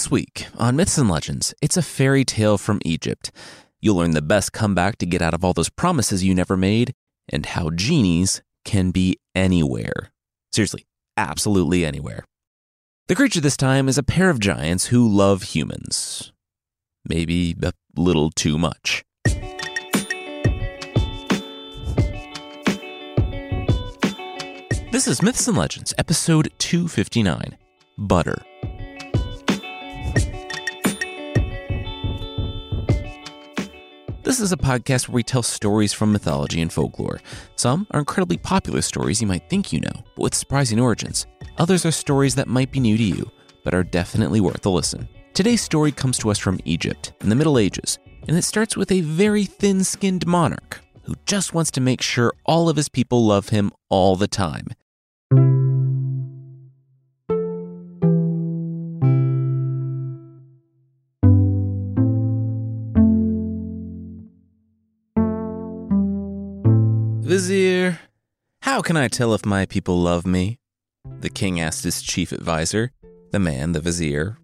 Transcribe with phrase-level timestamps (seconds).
[0.00, 3.30] This week on Myths and Legends, it's a fairy tale from Egypt.
[3.82, 6.94] You'll learn the best comeback to get out of all those promises you never made
[7.28, 10.10] and how genies can be anywhere.
[10.52, 10.86] Seriously,
[11.18, 12.24] absolutely anywhere.
[13.08, 16.32] The creature this time is a pair of giants who love humans.
[17.04, 19.04] Maybe a little too much.
[24.92, 27.58] This is Myths and Legends, episode 259
[27.98, 28.42] Butter.
[34.30, 37.20] This is a podcast where we tell stories from mythology and folklore.
[37.56, 41.26] Some are incredibly popular stories you might think you know, but with surprising origins.
[41.58, 43.28] Others are stories that might be new to you,
[43.64, 45.08] but are definitely worth a listen.
[45.34, 47.98] Today's story comes to us from Egypt in the Middle Ages,
[48.28, 52.32] and it starts with a very thin skinned monarch who just wants to make sure
[52.46, 54.68] all of his people love him all the time.
[68.70, 70.60] How can I tell if my people love me?
[71.18, 72.92] The king asked his chief advisor.
[73.32, 74.38] The man, the vizier,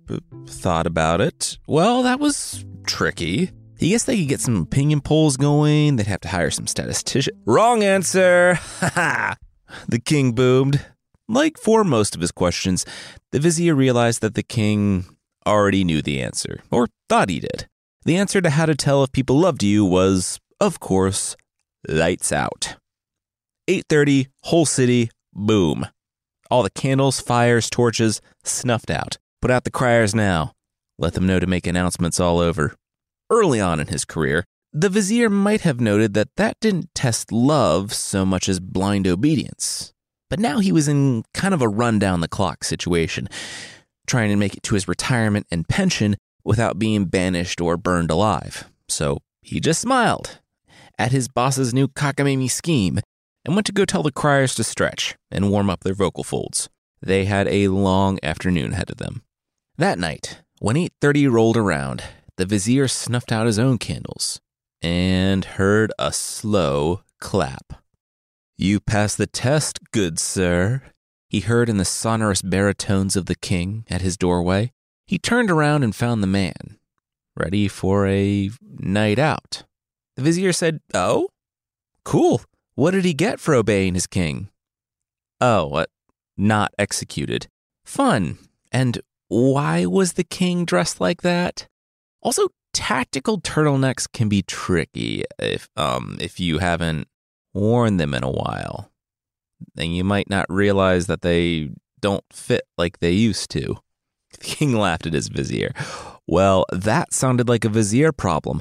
[0.49, 1.59] thought about it.
[1.69, 3.53] Well, that was tricky.
[3.79, 5.95] He guessed they could get some opinion polls going.
[5.95, 7.41] They'd have to hire some statistician.
[7.45, 8.55] Wrong answer!
[8.81, 9.37] Ha ha!
[9.89, 10.85] The king boomed.
[11.29, 12.85] Like for most of his questions,
[13.31, 15.05] the vizier realized that the king
[15.47, 17.69] already knew the answer, or thought he did.
[18.05, 21.37] The answer to how to tell if people loved you was, of course,
[21.87, 22.75] lights out.
[23.69, 25.87] 8:30, whole city, boom.
[26.51, 29.19] All the candles, fires, torches snuffed out.
[29.43, 30.53] Put out the criers now.
[30.99, 32.75] Let them know to make announcements all over.
[33.29, 37.93] Early on in his career, the vizier might have noted that that didn't test love
[37.93, 39.93] so much as blind obedience.
[40.31, 43.29] But now he was in kind of a run down the clock situation,
[44.07, 48.71] trying to make it to his retirement and pension without being banished or burned alive.
[48.89, 50.39] So he just smiled
[50.99, 53.01] at his boss's new cockamamie scheme
[53.47, 56.69] and went to go tell the criers to stretch and warm up their vocal folds.
[57.01, 59.23] They had a long afternoon ahead of them.
[59.79, 62.03] That night, when 8:30 rolled around,
[62.37, 64.41] the vizier snuffed out his own candles
[64.83, 67.85] and heard a slow clap.
[68.59, 70.83] You passed the test, good sir,
[71.29, 74.73] he heard in the sonorous baritones of the king at his doorway.
[75.07, 76.79] He turned around and found the man,
[77.37, 79.65] ready for a night out.
[80.17, 81.29] The vizier said, Oh?
[82.05, 82.43] Cool.
[82.77, 84.51] What did he get for obeying his king?
[85.41, 85.89] Oh, what?
[86.37, 87.49] Not executed.
[87.87, 88.37] Fun.
[88.71, 91.69] And why was the king dressed like that?
[92.21, 97.09] Also, tactical turtlenecks can be tricky if um if you haven't
[97.55, 98.93] worn them in a while.
[99.79, 101.71] And you might not realize that they
[102.01, 103.79] don't fit like they used to.
[104.33, 105.73] The king laughed at his vizier.
[106.27, 108.61] Well, that sounded like a vizier problem.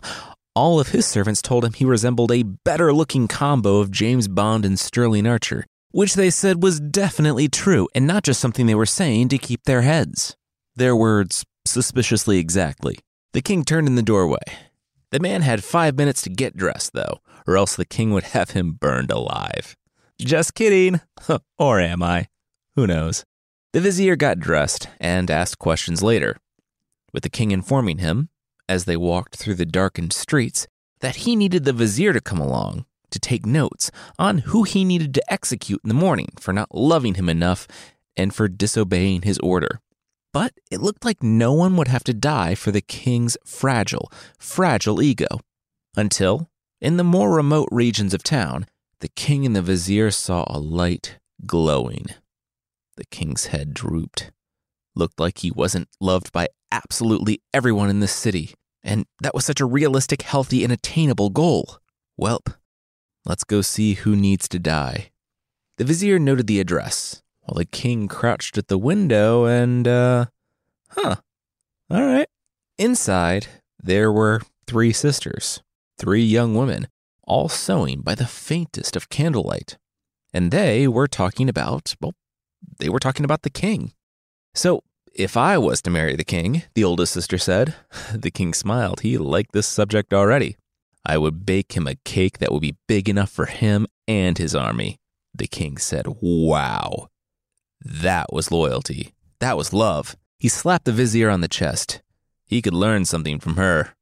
[0.55, 4.63] All of his servants told him he resembled a better looking combo of James Bond
[4.63, 8.85] and Sterling Archer, which they said was definitely true and not just something they were
[8.85, 10.37] saying to keep their heads.
[10.73, 12.99] Their words, suspiciously exactly.
[13.33, 14.39] The king turned in the doorway.
[15.11, 18.51] The man had five minutes to get dressed, though, or else the king would have
[18.51, 19.75] him burned alive.
[20.21, 21.01] Just kidding.
[21.59, 22.29] or am I?
[22.77, 23.25] Who knows?
[23.73, 26.37] The vizier got dressed and asked questions later,
[27.11, 28.29] with the king informing him
[28.67, 30.67] as they walked through the darkened streets
[31.01, 35.13] that he needed the vizier to come along to take notes on who he needed
[35.13, 37.67] to execute in the morning for not loving him enough
[38.17, 39.79] and for disobeying his order.
[40.33, 45.01] But it looked like no one would have to die for the king's fragile, fragile
[45.01, 45.27] ego.
[45.95, 46.49] Until,
[46.81, 48.65] in the more remote regions of town,
[48.99, 52.07] the king and the vizier saw a light glowing.
[52.97, 54.31] The king's head drooped.
[54.95, 59.59] Looked like he wasn't loved by absolutely everyone in this city, and that was such
[59.59, 61.79] a realistic, healthy, and attainable goal.
[62.19, 62.55] Welp,
[63.25, 65.11] let's go see who needs to die.
[65.77, 70.25] The vizier noted the address, while the king crouched at the window and, uh,
[70.91, 71.17] huh,
[71.89, 72.27] all right.
[72.77, 73.47] Inside,
[73.81, 75.61] there were three sisters,
[75.97, 76.87] three young women,
[77.23, 79.77] all sewing by the faintest of candlelight.
[80.33, 82.13] And they were talking about, well,
[82.79, 83.93] they were talking about the king.
[84.55, 87.75] So if I was to marry the king, the oldest sister said,
[88.13, 89.01] the king smiled.
[89.01, 90.55] He liked this subject already.
[91.05, 94.55] I would bake him a cake that would be big enough for him and his
[94.55, 94.97] army.
[95.35, 97.09] The king said, Wow.
[97.83, 99.13] That was loyalty.
[99.39, 100.15] That was love.
[100.39, 102.01] He slapped the vizier on the chest.
[102.47, 103.93] He could learn something from her.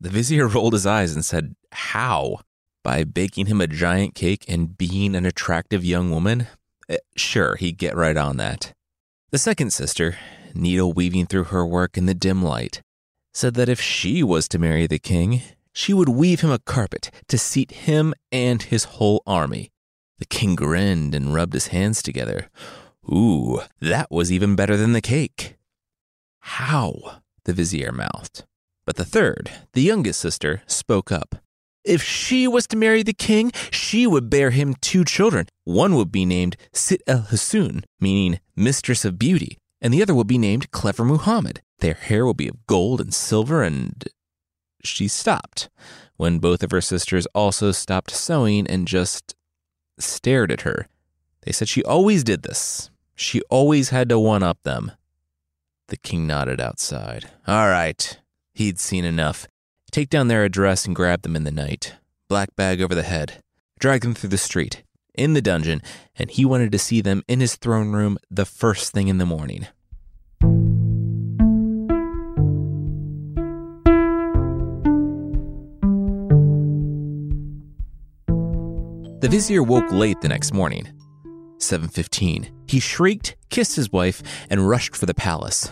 [0.00, 2.40] The vizier rolled his eyes and said, How?
[2.84, 6.46] By baking him a giant cake and being an attractive young woman?
[6.88, 8.74] Eh, sure, he'd get right on that.
[9.32, 10.16] The second sister,
[10.54, 12.80] needle weaving through her work in the dim light,
[13.34, 15.42] said that if she was to marry the king,
[15.72, 19.72] she would weave him a carpet to seat him and his whole army.
[20.18, 22.48] The king grinned and rubbed his hands together.
[23.12, 25.56] Ooh, that was even better than the cake.
[26.38, 27.20] How?
[27.44, 28.44] the vizier mouthed.
[28.84, 31.36] But the third, the youngest sister, spoke up.
[31.86, 35.46] If she was to marry the king, she would bear him two children.
[35.62, 40.26] One would be named Sit el Husn, meaning mistress of beauty, and the other would
[40.26, 41.62] be named Clever Muhammad.
[41.78, 44.04] Their hair will be of gold and silver, and.
[44.82, 45.68] She stopped
[46.16, 49.34] when both of her sisters also stopped sewing and just
[49.98, 50.88] stared at her.
[51.42, 52.90] They said she always did this.
[53.14, 54.92] She always had to one up them.
[55.88, 57.30] The king nodded outside.
[57.46, 58.18] All right.
[58.54, 59.46] He'd seen enough.
[59.96, 61.94] Take down their address and grab them in the night.
[62.28, 63.42] Black bag over the head.
[63.80, 64.82] Drag them through the street,
[65.14, 65.80] in the dungeon,
[66.14, 69.24] and he wanted to see them in his throne room the first thing in the
[69.24, 69.66] morning.
[79.22, 80.92] The vizier woke late the next morning.
[81.56, 82.50] 7:15.
[82.68, 85.70] He shrieked, kissed his wife, and rushed for the palace.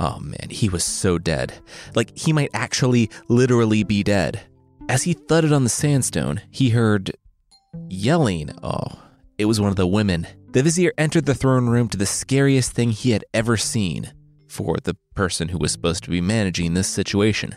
[0.00, 1.54] Oh man, he was so dead.
[1.94, 4.40] Like he might actually literally be dead.
[4.88, 7.12] As he thudded on the sandstone, he heard
[7.88, 8.50] yelling.
[8.62, 9.02] Oh,
[9.36, 10.26] it was one of the women.
[10.52, 14.12] The vizier entered the throne room to the scariest thing he had ever seen
[14.46, 17.54] for the person who was supposed to be managing this situation.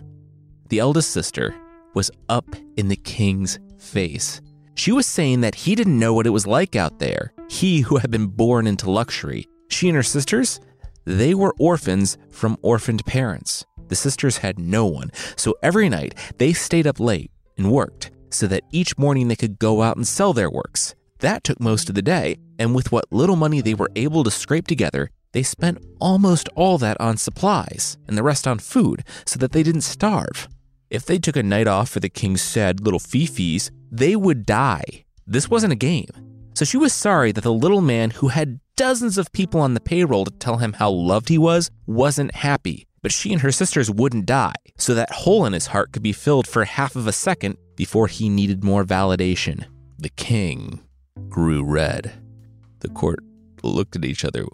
[0.70, 1.56] The eldest sister
[1.94, 2.46] was up
[2.76, 4.42] in the king's face.
[4.76, 7.34] She was saying that he didn't know what it was like out there.
[7.50, 9.48] He who had been born into luxury.
[9.70, 10.60] She and her sisters,
[11.06, 13.66] they were orphans from orphaned parents.
[13.88, 18.48] The sisters had no one, so every night they stayed up late and worked so
[18.48, 20.96] that each morning they could go out and sell their works.
[21.20, 24.32] That took most of the day, and with what little money they were able to
[24.32, 29.38] scrape together, they spent almost all that on supplies and the rest on food so
[29.40, 30.48] that they didn't starve.
[30.90, 35.06] If they took a night off for the king's sad little fifis, they would die.
[35.26, 36.10] This wasn't a game.
[36.54, 39.80] So she was sorry that the little man who had dozens of people on the
[39.80, 42.88] payroll to tell him how loved he was wasn't happy.
[43.04, 46.12] But she and her sisters wouldn't die, so that hole in his heart could be
[46.12, 49.66] filled for half of a second before he needed more validation.
[50.00, 50.80] The king
[51.30, 52.12] grew red.
[52.80, 53.20] The court
[53.62, 54.46] looked at each other.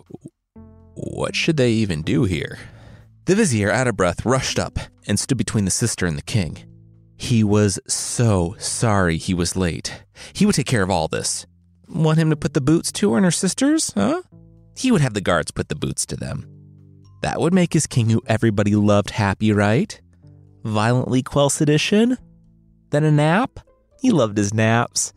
[0.95, 2.59] What should they even do here?
[3.27, 4.77] The vizier, out of breath, rushed up
[5.07, 6.57] and stood between the sister and the king.
[7.15, 10.03] He was so sorry he was late.
[10.33, 11.47] He would take care of all this.
[11.87, 14.21] Want him to put the boots to her and her sisters, huh?
[14.75, 16.47] He would have the guards put the boots to them.
[17.21, 19.99] That would make his king who everybody loved happy, right?
[20.63, 22.17] Violently quell sedition?
[22.89, 23.59] Then a nap?
[24.01, 25.13] He loved his naps.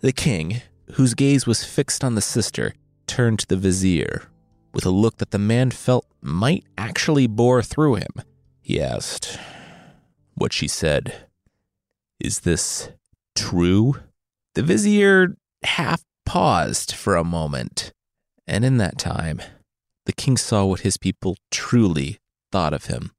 [0.00, 0.62] The king,
[0.94, 2.74] whose gaze was fixed on the sister,
[3.06, 4.28] turned to the vizier
[4.72, 8.12] with a look that the man felt might actually bore through him.
[8.60, 9.38] He asked,
[10.34, 11.26] What she said,
[12.20, 12.90] is this
[13.34, 13.94] true?
[14.54, 17.92] The vizier half paused for a moment,
[18.46, 19.40] and in that time,
[20.06, 22.18] the king saw what his people truly
[22.50, 23.12] thought of him.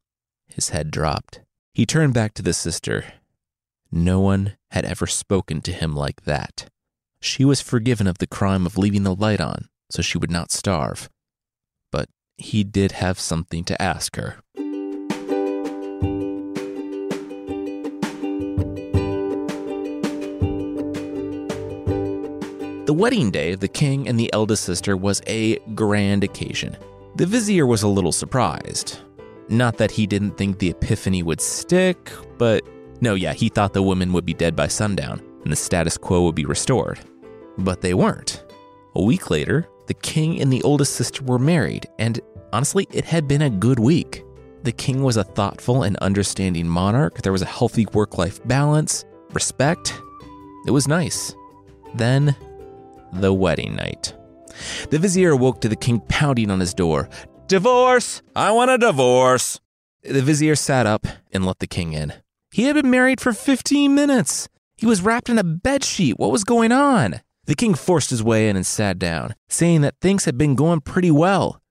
[0.48, 1.42] His head dropped.
[1.74, 3.06] He turned back to the sister.
[3.92, 6.70] No one had ever spoken to him like that.
[7.22, 10.52] She was forgiven of the crime of leaving the light on so she would not
[10.52, 11.10] starve.
[11.92, 14.38] But he did have something to ask her.
[22.90, 26.76] The wedding day of the king and the eldest sister was a grand occasion.
[27.18, 28.98] The vizier was a little surprised.
[29.48, 32.64] Not that he didn't think the epiphany would stick, but
[33.00, 36.24] no, yeah, he thought the women would be dead by sundown and the status quo
[36.24, 37.00] would be restored.
[37.60, 38.44] But they weren't.
[38.96, 42.20] A week later, the king and the oldest sister were married, and
[42.52, 44.26] honestly, it had been a good week.
[44.64, 47.22] The king was a thoughtful and understanding monarch.
[47.22, 49.94] There was a healthy work life balance, respect.
[50.66, 51.36] It was nice.
[51.94, 52.36] Then
[53.14, 54.14] the wedding night.
[54.90, 57.10] The vizier awoke to the king pounding on his door.
[57.48, 58.22] Divorce!
[58.36, 59.60] I want a divorce!
[60.04, 62.14] The vizier sat up and let the king in.
[62.52, 64.50] He had been married for 15 minutes.
[64.78, 66.14] He was wrapped in a bedsheet.
[66.18, 67.22] What was going on?
[67.46, 70.82] The king forced his way in and sat down, saying that things had been going
[70.82, 71.62] pretty well.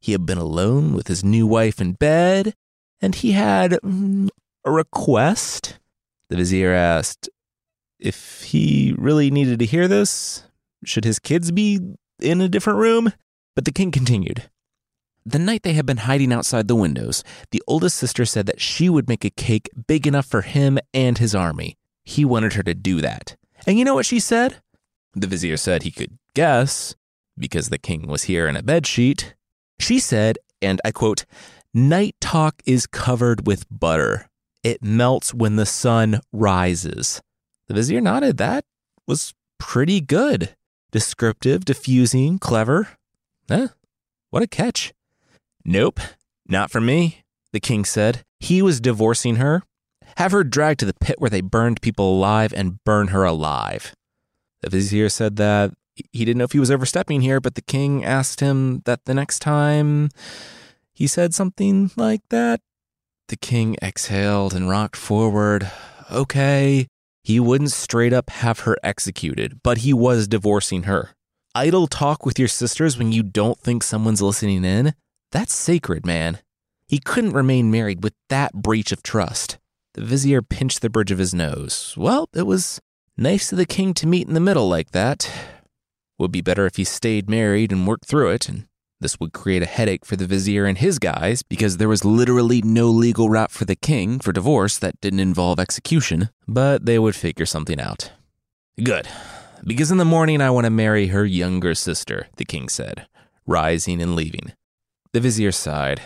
[0.00, 2.54] He had been alone with his new wife in bed,
[3.00, 4.28] and he had mm,
[4.64, 5.78] a request.
[6.30, 7.28] The vizier asked
[7.98, 10.44] if he really needed to hear this.
[10.84, 11.80] Should his kids be
[12.20, 13.12] in a different room?
[13.54, 14.48] But the king continued.
[15.26, 18.88] The night they had been hiding outside the windows, the oldest sister said that she
[18.88, 21.76] would make a cake big enough for him and his army.
[22.04, 23.36] He wanted her to do that.
[23.66, 24.62] And you know what she said?
[25.14, 26.94] The vizier said he could guess,
[27.36, 29.34] because the king was here in a bedsheet.
[29.78, 31.24] She said and I quote,
[31.74, 34.28] Night talk is covered with butter.
[34.64, 37.22] It melts when the sun rises.
[37.68, 38.38] The vizier nodded.
[38.38, 38.64] That
[39.06, 40.56] was pretty good.
[40.90, 42.88] Descriptive, diffusing, clever.
[43.50, 43.68] Eh,
[44.30, 44.92] what a catch.
[45.64, 46.00] Nope,
[46.46, 48.22] not for me, the king said.
[48.40, 49.62] He was divorcing her.
[50.16, 53.94] Have her dragged to the pit where they burned people alive and burn her alive.
[54.62, 55.74] The vizier said that
[56.12, 59.14] he didn't know if he was overstepping here, but the king asked him that the
[59.14, 60.10] next time
[60.92, 62.60] he said something like that.
[63.28, 65.70] The king exhaled and rocked forward.
[66.10, 66.88] Okay.
[67.22, 71.10] He wouldn't straight up have her executed, but he was divorcing her.
[71.54, 74.94] Idle talk with your sisters when you don't think someone's listening in?
[75.32, 76.38] That's sacred, man.
[76.86, 79.58] He couldn't remain married with that breach of trust.
[79.94, 81.94] The vizier pinched the bridge of his nose.
[81.96, 82.80] Well, it was
[83.16, 85.28] nice of the king to meet in the middle like that.
[86.18, 88.67] Would be better if he stayed married and worked through it, and
[89.00, 92.62] this would create a headache for the vizier and his guys because there was literally
[92.62, 97.14] no legal route for the king for divorce that didn't involve execution, but they would
[97.14, 98.10] figure something out.
[98.82, 99.08] Good,
[99.64, 103.06] because in the morning I want to marry her younger sister, the king said,
[103.46, 104.52] rising and leaving.
[105.12, 106.00] The vizier sighed.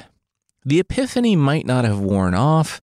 [0.65, 2.81] The epiphany might not have worn off,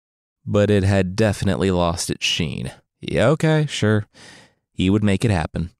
[0.45, 2.71] but it had definitely lost its sheen.
[3.01, 4.05] Yeah, okay, sure.
[4.71, 5.71] He would make it happen.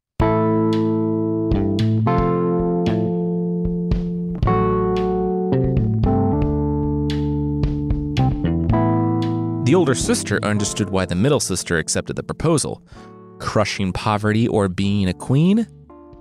[9.66, 12.84] The older sister understood why the middle sister accepted the proposal.
[13.40, 15.66] Crushing poverty or being a queen?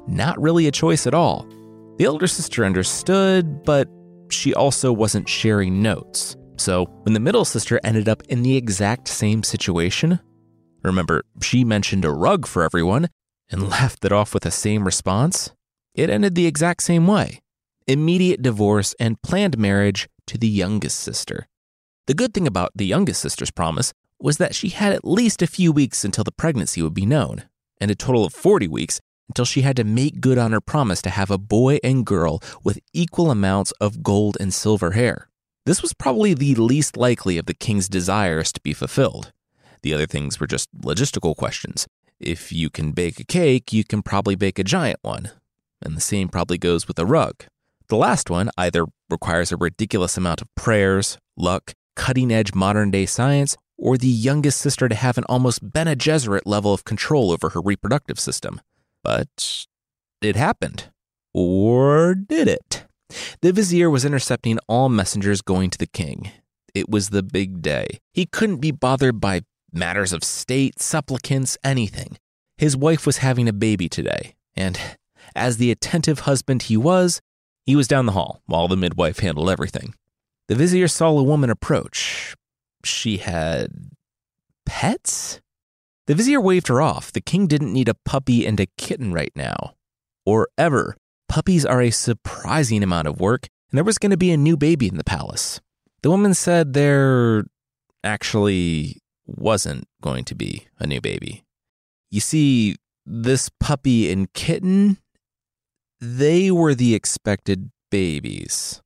[0.06, 1.46] Not really a choice at all.
[1.98, 3.86] The elder sister understood, but
[4.30, 6.38] she also wasn't sharing notes.
[6.56, 10.20] So when the middle sister ended up in the exact same situation,
[10.82, 13.10] remember, she mentioned a rug for everyone
[13.50, 15.52] and laughed it off with the same response,
[15.94, 17.42] it ended the exact same way
[17.86, 21.46] immediate divorce and planned marriage to the youngest sister.
[22.06, 25.46] The good thing about the youngest sister's promise was that she had at least a
[25.46, 27.44] few weeks until the pregnancy would be known,
[27.80, 31.00] and a total of 40 weeks until she had to make good on her promise
[31.00, 35.28] to have a boy and girl with equal amounts of gold and silver hair.
[35.64, 39.32] This was probably the least likely of the king's desires to be fulfilled.
[39.80, 41.86] The other things were just logistical questions.
[42.20, 45.30] If you can bake a cake, you can probably bake a giant one.
[45.80, 47.44] And the same probably goes with a rug.
[47.88, 53.06] The last one either requires a ridiculous amount of prayers, luck, cutting edge modern day
[53.06, 57.50] science, or the youngest sister to have an almost Bene Gesserit level of control over
[57.50, 58.60] her reproductive system.
[59.02, 59.66] But
[60.20, 60.90] it happened.
[61.32, 62.86] Or did it?
[63.42, 66.30] The vizier was intercepting all messengers going to the king.
[66.74, 68.00] It was the big day.
[68.12, 72.18] He couldn't be bothered by matters of state, supplicants, anything.
[72.56, 74.78] His wife was having a baby today, and
[75.34, 77.20] as the attentive husband he was,
[77.66, 79.94] he was down the hall while the midwife handled everything.
[80.48, 82.36] The vizier saw a woman approach.
[82.84, 83.70] She had
[84.66, 85.40] pets?
[86.06, 87.12] The vizier waved her off.
[87.12, 89.74] The king didn't need a puppy and a kitten right now.
[90.26, 90.96] Or ever.
[91.28, 94.56] Puppies are a surprising amount of work, and there was going to be a new
[94.56, 95.60] baby in the palace.
[96.02, 97.44] The woman said there
[98.02, 101.44] actually wasn't going to be a new baby.
[102.10, 104.98] You see, this puppy and kitten,
[106.00, 108.82] they were the expected babies.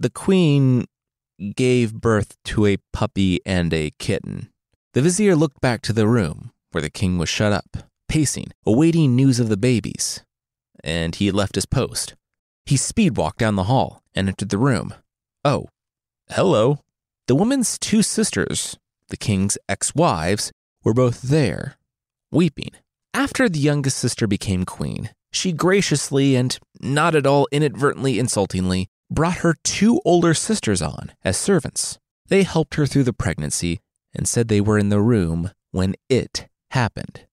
[0.00, 0.86] The queen
[1.54, 4.50] gave birth to a puppy and a kitten.
[4.94, 9.14] The vizier looked back to the room where the king was shut up, pacing, awaiting
[9.14, 10.22] news of the babies.
[10.82, 12.14] And he left his post.
[12.64, 14.94] He speed walked down the hall and entered the room.
[15.44, 15.68] Oh,
[16.30, 16.80] hello.
[17.28, 18.76] The woman's two sisters,
[19.08, 20.52] the king's ex wives,
[20.84, 21.76] were both there,
[22.30, 22.70] weeping.
[23.14, 29.38] After the youngest sister became queen, she graciously and not at all inadvertently insultingly brought
[29.38, 31.98] her two older sisters on as servants.
[32.28, 33.80] They helped her through the pregnancy
[34.14, 37.26] and said they were in the room when it happened.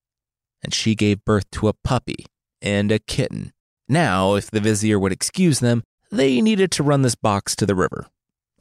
[0.62, 2.26] And she gave birth to a puppy
[2.62, 3.52] and a kitten.
[3.88, 7.74] Now, if the vizier would excuse them, they needed to run this box to the
[7.74, 8.06] river.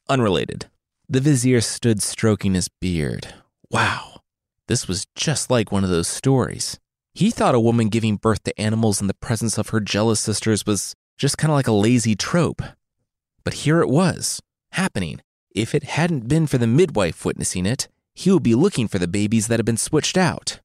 [0.10, 0.65] Unrelated.
[1.08, 3.27] The vizier stood stroking his beard.
[3.70, 4.22] Wow,
[4.67, 6.79] this was just like one of those stories.
[7.13, 10.65] He thought a woman giving birth to animals in the presence of her jealous sisters
[10.65, 12.62] was just kind of like a lazy trope.
[13.43, 15.21] But here it was, happening.
[15.53, 19.07] If it hadn't been for the midwife witnessing it, he would be looking for the
[19.07, 20.59] babies that had been switched out.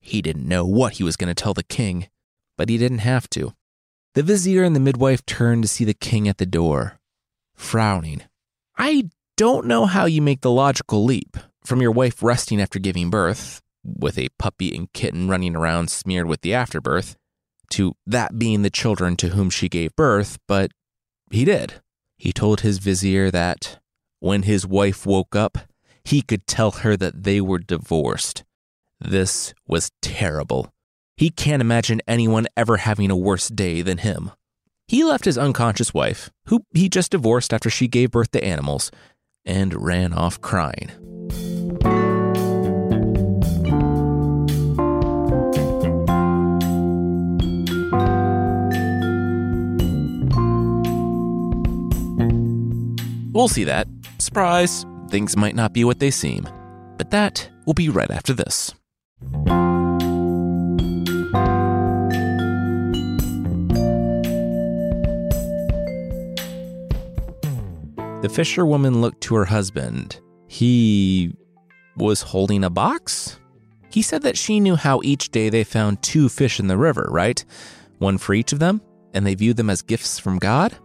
[0.00, 2.08] He didn't know what he was going to tell the king,
[2.56, 3.52] but he didn't have to.
[4.14, 6.98] The vizier and the midwife turned to see the king at the door,
[7.54, 8.22] frowning.
[8.76, 13.10] I don't know how you make the logical leap from your wife resting after giving
[13.10, 17.16] birth, with a puppy and kitten running around smeared with the afterbirth,
[17.70, 20.72] to that being the children to whom she gave birth, but
[21.30, 21.80] he did.
[22.22, 23.80] He told his vizier that
[24.20, 25.58] when his wife woke up,
[26.04, 28.44] he could tell her that they were divorced.
[29.00, 30.72] This was terrible.
[31.16, 34.30] He can't imagine anyone ever having a worse day than him.
[34.86, 38.92] He left his unconscious wife, who he just divorced after she gave birth to animals,
[39.44, 40.92] and ran off crying.
[53.32, 53.88] We'll see that.
[54.18, 56.46] Surprise, things might not be what they seem.
[56.98, 58.74] But that will be right after this.
[68.20, 70.20] The fisherwoman looked to her husband.
[70.46, 71.34] He
[71.96, 73.40] was holding a box?
[73.90, 77.08] He said that she knew how each day they found two fish in the river,
[77.10, 77.44] right?
[77.98, 78.80] One for each of them,
[79.12, 80.76] and they viewed them as gifts from God?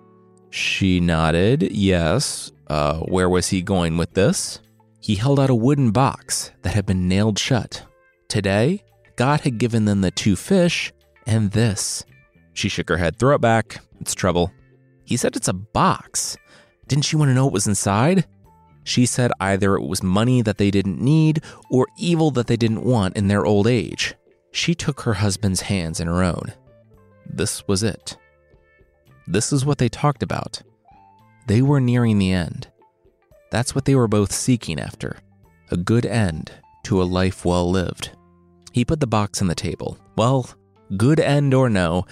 [0.57, 2.51] She nodded, yes.
[2.65, 4.59] Uh, where was he going with this?
[4.99, 7.85] He held out a wooden box that had been nailed shut.
[8.27, 8.83] Today,
[9.17, 10.91] God had given them the two fish
[11.27, 12.03] and this.
[12.53, 13.19] She shook her head.
[13.19, 13.81] Throw it back.
[14.01, 14.51] It's trouble.
[15.05, 16.35] He said it's a box.
[16.87, 18.25] Didn't she want to know what was inside?
[18.83, 22.83] She said either it was money that they didn't need or evil that they didn't
[22.83, 24.15] want in their old age.
[24.51, 26.51] She took her husband's hands in her own.
[27.27, 28.17] This was it.
[29.27, 30.61] This is what they talked about.
[31.47, 32.67] They were nearing the end.
[33.51, 35.17] That's what they were both seeking after
[35.69, 36.51] a good end
[36.83, 38.11] to a life well lived.
[38.71, 39.97] He put the box on the table.
[40.15, 40.49] Well,
[40.95, 42.05] good end or no,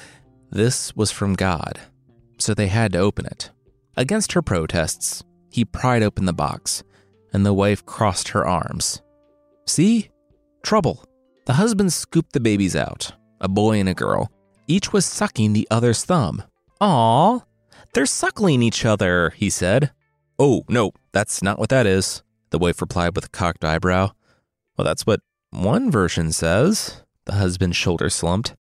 [0.51, 1.79] this was from God,
[2.37, 3.49] so they had to open it.
[3.95, 6.83] Against her protests, he pried open the box,
[7.31, 9.01] and the wife crossed her arms.
[9.65, 10.09] See?
[10.63, 11.05] Trouble.
[11.45, 14.31] The husband scooped the babies out, a boy and a girl.
[14.67, 16.43] Each was sucking the other's thumb.
[16.85, 17.39] Aw,
[17.93, 19.91] they're suckling each other, he said.
[20.37, 24.11] Oh, no, that's not what that is, the wife replied with a cocked eyebrow.
[24.77, 27.01] Well, that's what one version says.
[27.25, 28.55] The husband's shoulder slumped.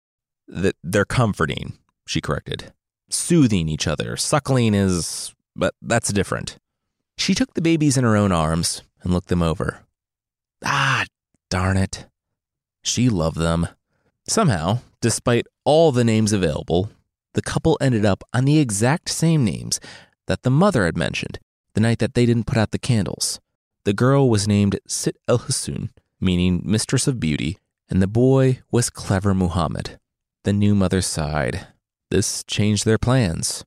[0.47, 2.71] That they're comforting, she corrected
[3.13, 4.17] soothing each other.
[4.17, 6.57] Suckling is, but that's different.
[7.17, 9.85] She took the babies in her own arms and looked them over.
[10.65, 11.05] Ah,
[11.49, 12.07] darn it.
[12.81, 13.67] She loved them.
[14.25, 16.89] Somehow, despite all the names available,
[17.33, 19.79] the couple ended up on the exact same names
[20.27, 21.39] that the mother had mentioned
[21.73, 23.39] the night that they didn't put out the candles.
[23.85, 25.89] The girl was named Sit El Hassoun,
[26.21, 27.57] meaning Mistress of Beauty,
[27.89, 29.99] and the boy was Clever Muhammad.
[30.43, 31.67] The new mother sighed.
[32.11, 33.65] This changed their plans.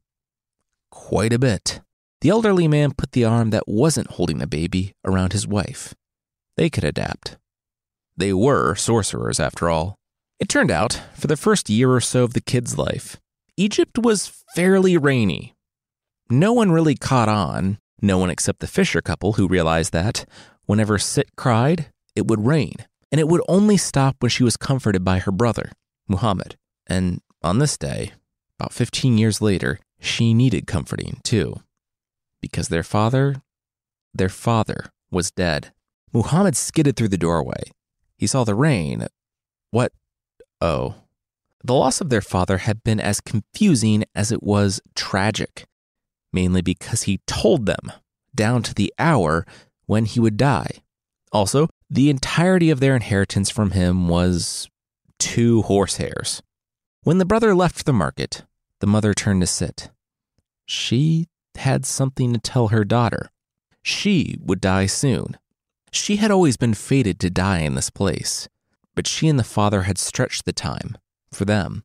[0.91, 1.81] Quite a bit.
[2.21, 5.95] The elderly man put the arm that wasn't holding the baby around his wife.
[6.57, 7.37] They could adapt.
[8.17, 9.97] They were sorcerers, after all.
[10.41, 13.19] It turned out, for the first year or so of the kid's life,
[13.59, 15.55] Egypt was fairly rainy.
[16.29, 20.27] No one really caught on, no one except the Fisher couple who realized that,
[20.67, 22.75] whenever Sit cried, it would rain,
[23.11, 25.73] and it would only stop when she was comforted by her brother,
[26.07, 26.57] Muhammad.
[26.87, 28.13] And on this day,
[28.61, 31.63] about 15 years later, she needed comforting too.
[32.43, 33.37] Because their father,
[34.13, 35.73] their father was dead.
[36.13, 37.63] Muhammad skidded through the doorway.
[38.19, 39.07] He saw the rain.
[39.71, 39.93] What?
[40.61, 40.97] Oh.
[41.67, 45.67] The loss of their father had been as confusing as it was tragic,
[46.33, 47.91] mainly because he told them,
[48.37, 49.45] down to the hour,
[49.87, 50.71] when he would die.
[51.33, 54.69] Also, the entirety of their inheritance from him was
[55.19, 56.41] two horsehairs.
[57.03, 58.45] When the brother left the market,
[58.79, 59.91] the mother turned to Sit.
[60.67, 61.27] She
[61.57, 63.33] had something to tell her daughter.
[63.83, 65.37] She would die soon.
[65.91, 68.49] She had always been fated to die in this place,
[68.95, 70.97] but she and the father had stretched the time.
[71.37, 71.85] For them,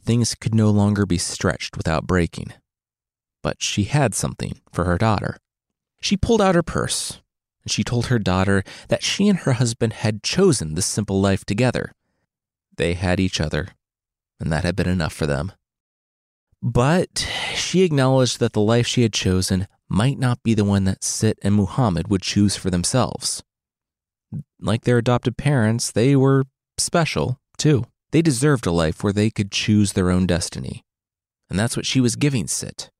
[0.00, 2.52] things could no longer be stretched without breaking.
[3.42, 5.38] But she had something for her daughter.
[6.00, 7.20] She pulled out her purse,
[7.64, 11.44] and she told her daughter that she and her husband had chosen this simple life
[11.44, 11.90] together.
[12.76, 13.70] They had each other,
[14.38, 15.50] and that had been enough for them.
[16.62, 21.02] But she acknowledged that the life she had chosen might not be the one that
[21.02, 23.42] Sit and Muhammad would choose for themselves.
[24.60, 26.44] Like their adopted parents, they were
[26.78, 27.86] special, too.
[28.12, 30.84] They deserved a life where they could choose their own destiny.
[31.50, 32.90] And that's what she was giving Sit,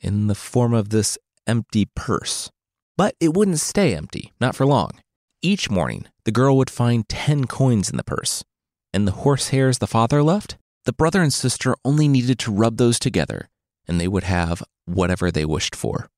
[0.00, 2.50] in the form of this empty purse.
[2.96, 4.92] But it wouldn't stay empty, not for long.
[5.40, 8.44] Each morning, the girl would find 10 coins in the purse,
[8.92, 12.98] and the horsehairs the father left, the brother and sister only needed to rub those
[12.98, 13.48] together,
[13.86, 16.08] and they would have whatever they wished for.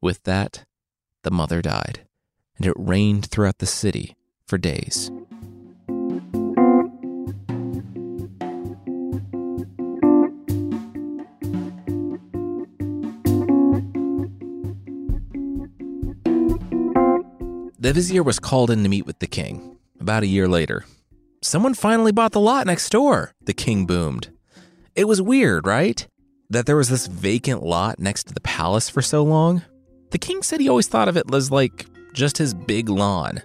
[0.00, 0.64] With that,
[1.22, 2.06] the mother died,
[2.56, 5.10] and it rained throughout the city for days.
[17.82, 20.84] The vizier was called in to meet with the king about a year later.
[21.42, 24.30] Someone finally bought the lot next door, the king boomed.
[24.94, 26.06] It was weird, right?
[26.48, 29.62] That there was this vacant lot next to the palace for so long.
[30.12, 33.42] The king said he always thought of it as like just his big lawn.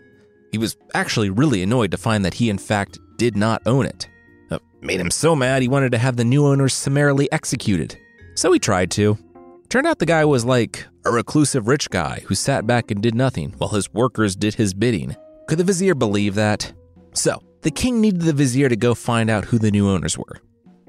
[0.51, 4.07] He was actually really annoyed to find that he, in fact, did not own it.
[4.51, 7.97] It made him so mad he wanted to have the new owners summarily executed.
[8.35, 9.17] So he tried to.
[9.69, 13.15] Turned out the guy was like a reclusive rich guy who sat back and did
[13.15, 15.15] nothing while his workers did his bidding.
[15.47, 16.71] Could the vizier believe that?
[17.13, 20.41] So, the king needed the vizier to go find out who the new owners were.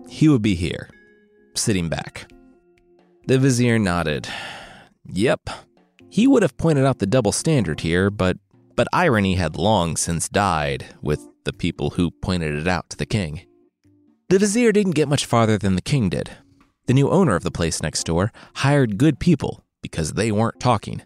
[0.08, 0.90] He would be here,
[1.54, 2.30] sitting back.
[3.26, 4.28] The vizier nodded.
[5.06, 5.50] Yep.
[6.08, 8.36] He would have pointed out the double standard here, but
[8.76, 13.06] but irony had long since died with the people who pointed it out to the
[13.06, 13.40] king.
[14.28, 16.30] The vizier didn't get much farther than the king did.
[16.88, 21.02] The new owner of the place next door hired good people because they weren't talking.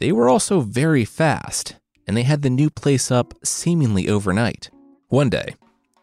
[0.00, 4.70] They were also very fast, and they had the new place up seemingly overnight.
[5.06, 5.54] One day,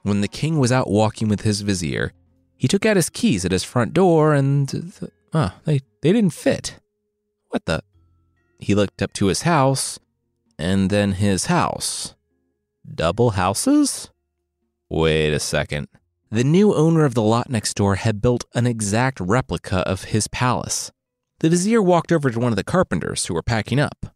[0.04, 2.14] when the king was out walking with his vizier,
[2.56, 4.70] he took out his keys at his front door and.
[4.70, 6.80] Th- oh, they, they didn't fit.
[7.50, 7.84] What the?
[8.60, 10.00] He looked up to his house
[10.58, 12.16] and then his house.
[12.90, 14.10] Double houses?
[14.90, 15.90] Wait a second.
[16.30, 20.28] The new owner of the lot next door had built an exact replica of his
[20.28, 20.92] palace.
[21.40, 24.08] The vizier walked over to one of the carpenters who were packing up.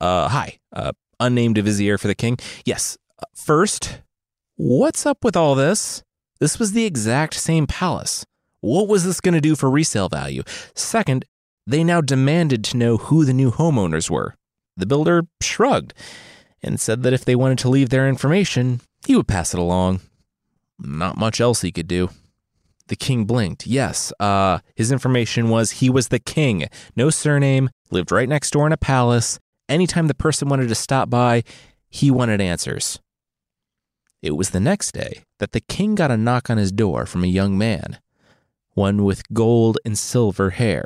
[0.00, 2.38] Uh, hi, uh, unnamed vizier for the king.
[2.64, 4.00] Yes, uh, first,
[4.56, 6.02] what's up with all this?
[6.38, 8.24] This was the exact same palace.
[8.62, 10.42] What was this going to do for resale value?
[10.74, 11.26] Second,
[11.66, 14.34] they now demanded to know who the new homeowners were.
[14.78, 15.92] The builder shrugged
[16.62, 20.00] and said that if they wanted to leave their information, he would pass it along.
[20.82, 22.10] Not much else he could do.
[22.88, 23.66] The king blinked.
[23.66, 26.66] Yes, uh, his information was he was the king.
[26.96, 29.38] No surname, lived right next door in a palace.
[29.68, 31.44] Anytime the person wanted to stop by,
[31.88, 32.98] he wanted answers.
[34.22, 37.22] It was the next day that the king got a knock on his door from
[37.22, 37.98] a young man,
[38.74, 40.84] one with gold and silver hair.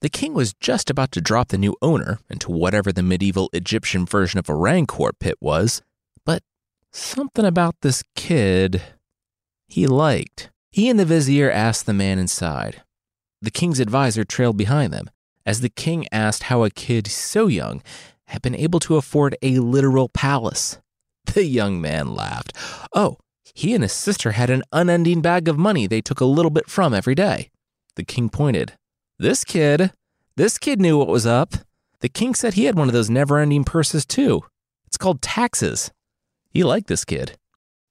[0.00, 4.06] The king was just about to drop the new owner into whatever the medieval Egyptian
[4.06, 5.82] version of a rancor pit was,
[6.24, 6.42] but
[6.90, 8.82] something about this kid
[9.74, 10.50] he liked.
[10.70, 12.82] He and the vizier asked the man inside.
[13.42, 15.10] The king's advisor trailed behind them
[15.44, 17.82] as the king asked how a kid so young
[18.26, 20.78] had been able to afford a literal palace.
[21.34, 22.52] The young man laughed.
[22.94, 23.16] Oh,
[23.52, 26.68] he and his sister had an unending bag of money they took a little bit
[26.70, 27.50] from every day.
[27.96, 28.74] The king pointed.
[29.18, 29.90] This kid,
[30.36, 31.54] this kid knew what was up.
[31.98, 34.44] The king said he had one of those never ending purses too.
[34.86, 35.90] It's called taxes.
[36.50, 37.38] He liked this kid.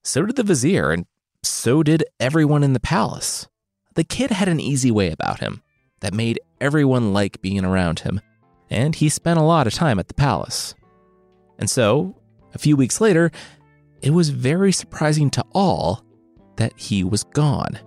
[0.04, 1.06] So did the vizier, and
[1.46, 3.48] so did everyone in the palace.
[3.96, 5.62] The kid had an easy way about him
[6.00, 8.22] that made everyone like being around him,
[8.70, 10.74] and he spent a lot of time at the palace.
[11.60, 12.16] And so,
[12.54, 13.32] a few weeks later,
[14.02, 16.04] it was very surprising to all
[16.56, 17.80] that he was gone.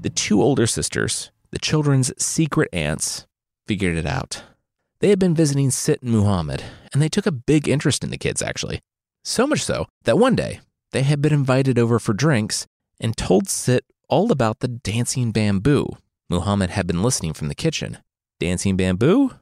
[0.00, 3.26] The two older sisters, the children's secret aunts,
[3.66, 4.42] figured it out.
[5.00, 8.18] They had been visiting Sit and Muhammad, and they took a big interest in the
[8.18, 8.80] kids, actually.
[9.24, 10.60] So much so that one day
[10.92, 12.66] they had been invited over for drinks
[12.98, 15.88] and told Sit all about the dancing bamboo.
[16.28, 17.98] Muhammad had been listening from the kitchen.
[18.40, 19.32] Dancing bamboo?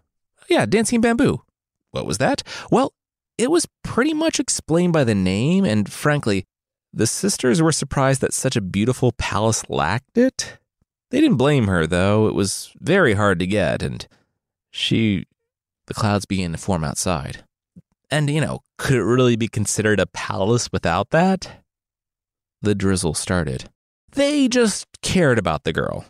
[0.48, 1.42] Yeah, dancing bamboo.
[1.90, 2.42] What was that?
[2.70, 2.92] Well,
[3.38, 6.44] it was pretty much explained by the name, and frankly,
[6.92, 10.58] the sisters were surprised that such a beautiful palace lacked it.
[11.10, 12.26] They didn't blame her, though.
[12.26, 14.06] It was very hard to get, and
[14.70, 15.24] she.
[15.86, 17.44] The clouds began to form outside.
[18.10, 21.64] And, you know, could it really be considered a palace without that?
[22.62, 23.68] The drizzle started.
[24.12, 26.04] They just cared about the girl.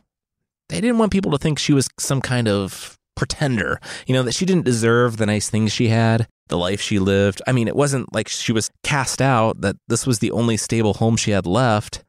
[0.68, 4.34] They didn't want people to think she was some kind of pretender, you know, that
[4.34, 7.42] she didn't deserve the nice things she had the life she lived.
[7.46, 10.94] I mean, it wasn't like she was cast out, that this was the only stable
[10.94, 12.04] home she had left,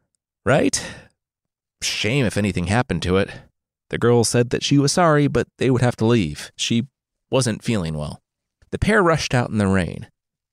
[0.45, 0.83] right?
[1.81, 3.29] Shame if anything happened to it.
[3.89, 6.51] The girl said that she was sorry, but they would have to leave.
[6.55, 6.87] She
[7.29, 8.21] wasn't feeling well.
[8.71, 10.07] The pair rushed out in the rain.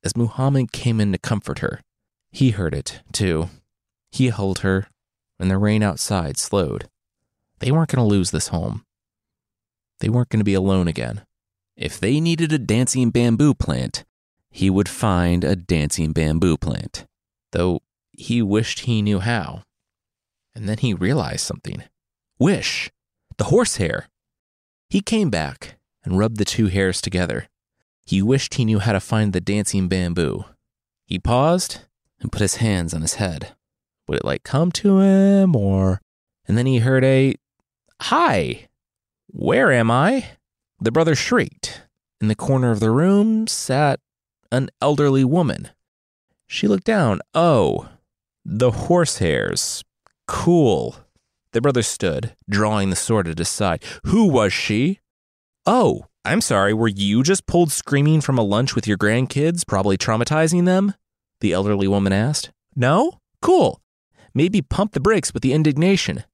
[0.05, 1.81] As Muhammad came in to comfort her,
[2.31, 3.49] he heard it, too.
[4.11, 4.89] He held her,
[5.39, 6.89] and the rain outside slowed.
[7.61, 8.85] They weren't going to lose this home.
[10.01, 11.23] They weren't going to be alone again.
[11.77, 14.05] If they needed a dancing bamboo plant,
[14.51, 17.07] he would find a dancing bamboo plant,
[17.53, 17.81] though
[18.13, 19.63] he wished he knew how.
[20.55, 21.85] And then he realized something.
[22.39, 22.91] Wish!
[23.39, 24.09] The horsehair!
[24.91, 27.49] He came back and rubbed the two hairs together.
[28.05, 30.45] He wished he knew how to find the dancing bamboo.
[31.07, 31.81] He paused
[32.21, 33.55] and put his hands on his head.
[34.07, 36.01] Would it like come to him or
[36.47, 37.35] And then he heard a,
[38.03, 38.69] Hi,
[39.29, 40.27] where am I?
[40.81, 41.83] The brother shrieked.
[42.21, 44.01] In the corner of the room sat
[44.53, 45.71] an elderly woman.
[46.47, 47.21] She looked down.
[47.35, 47.89] Oh,
[48.45, 49.83] the horsehairs.
[50.27, 50.97] Cool.
[51.53, 53.83] The brother stood, drawing the sword at his side.
[54.05, 55.01] Who was she?
[55.67, 59.97] Oh, I'm sorry, were you just pulled screaming from a lunch with your grandkids, probably
[59.97, 60.93] traumatizing them?
[61.41, 62.51] The elderly woman asked.
[62.77, 63.21] No?
[63.41, 63.81] Cool.
[64.35, 66.25] Maybe pump the brakes with the indignation.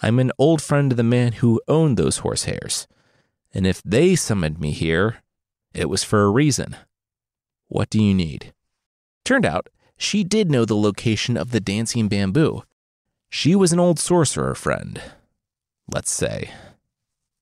[0.00, 2.86] I'm an old friend of the man who owned those horsehairs.
[3.52, 5.16] And if they summoned me here,
[5.74, 6.76] it was for a reason.
[7.68, 8.54] What do you need?
[9.24, 12.62] Turned out, she did know the location of the dancing bamboo.
[13.28, 15.02] She was an old sorcerer friend,
[15.92, 16.50] let's say.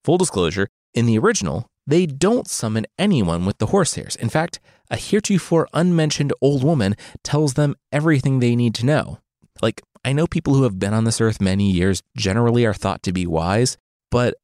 [0.03, 4.15] Full disclosure, in the original, they don't summon anyone with the horsehairs.
[4.17, 9.19] In fact, a heretofore unmentioned old woman tells them everything they need to know.
[9.61, 13.03] Like, I know people who have been on this earth many years generally are thought
[13.03, 13.77] to be wise,
[14.11, 14.35] but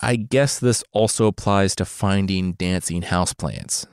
[0.00, 3.86] I guess this also applies to finding dancing houseplants.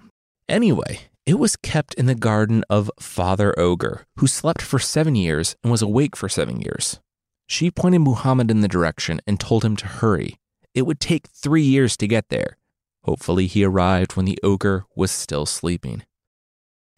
[0.48, 5.56] Anyway, it was kept in the garden of Father Ogre, who slept for seven years
[5.62, 7.00] and was awake for seven years.
[7.48, 10.38] She pointed Muhammad in the direction and told him to hurry.
[10.78, 12.56] It would take three years to get there.
[13.02, 16.04] Hopefully, he arrived when the ogre was still sleeping.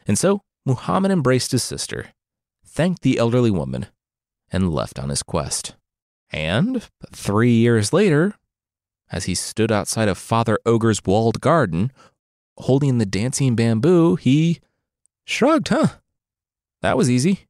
[0.05, 2.07] And so, Muhammad embraced his sister,
[2.65, 3.85] thanked the elderly woman,
[4.51, 5.77] and left on his quest.
[6.29, 8.33] And three years later,
[9.13, 11.93] as he stood outside of Father Ogre's walled garden,
[12.57, 14.59] holding the dancing bamboo, he
[15.23, 15.99] shrugged, huh?
[16.81, 17.47] That was easy.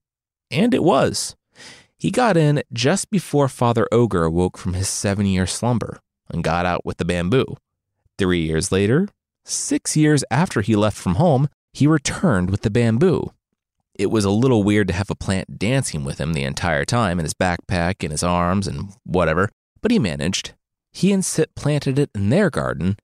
[0.51, 1.35] And it was.
[1.97, 6.65] He got in just before Father Ogre awoke from his seven year slumber and got
[6.65, 7.57] out with the bamboo.
[8.17, 9.07] Three years later,
[9.45, 13.31] six years after he left from home, he returned with the bamboo.
[13.95, 17.19] It was a little weird to have a plant dancing with him the entire time
[17.19, 19.49] in his backpack, in his arms, and whatever,
[19.81, 20.53] but he managed.
[20.91, 22.97] He and Sit planted it in their garden,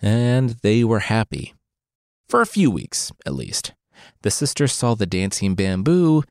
[0.00, 1.54] and they were happy.
[2.28, 3.72] For a few weeks, at least.
[4.22, 6.22] The sisters saw the dancing bamboo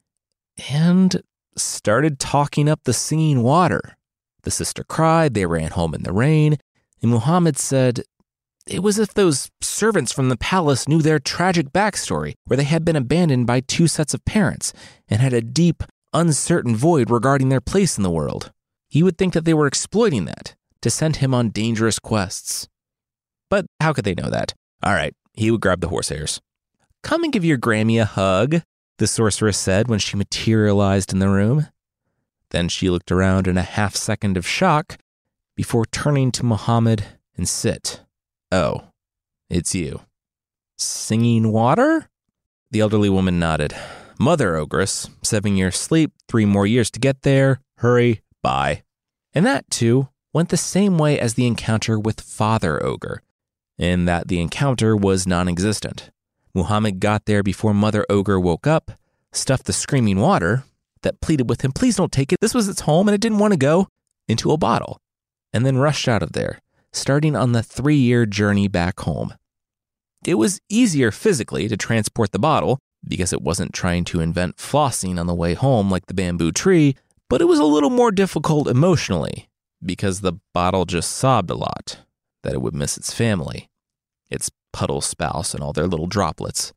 [0.69, 1.21] and
[1.55, 3.97] started talking up the singing water.
[4.43, 6.58] The sister cried, they ran home in the rain,
[7.01, 8.04] and Muhammad said,
[8.67, 12.63] It was as if those servants from the palace knew their tragic backstory, where they
[12.63, 14.73] had been abandoned by two sets of parents
[15.08, 18.51] and had a deep, uncertain void regarding their place in the world.
[18.89, 22.67] He would think that they were exploiting that to send him on dangerous quests.
[23.49, 24.54] But how could they know that?
[24.84, 26.39] All right, he would grab the horsehairs.
[27.04, 28.62] Come and give your Grammy a hug,
[28.97, 31.67] the sorceress said when she materialized in the room.
[32.51, 34.97] Then she looked around in a half second of shock
[35.55, 38.01] before turning to Muhammad and Sit.
[38.51, 38.83] Oh,
[39.49, 40.01] it's you.
[40.77, 42.09] Singing water?
[42.69, 43.73] The elderly woman nodded.
[44.19, 47.61] Mother Ogress, seven years sleep, three more years to get there.
[47.77, 48.83] Hurry, bye.
[49.33, 53.23] And that, too, went the same way as the encounter with Father Ogre,
[53.77, 56.11] in that the encounter was non existent.
[56.53, 58.91] Muhammad got there before Mother Ogre woke up,
[59.31, 60.65] stuffed the screaming water
[61.03, 63.39] that pleaded with him, please don't take it, this was its home and it didn't
[63.39, 63.87] want to go,
[64.27, 64.97] into a bottle,
[65.53, 66.59] and then rushed out of there,
[66.93, 69.33] starting on the three year journey back home.
[70.25, 75.19] It was easier physically to transport the bottle because it wasn't trying to invent flossing
[75.19, 76.95] on the way home like the bamboo tree,
[77.29, 79.49] but it was a little more difficult emotionally
[79.83, 81.99] because the bottle just sobbed a lot
[82.43, 83.69] that it would miss its family,
[84.29, 86.73] its puddle spouse, and all their little droplets.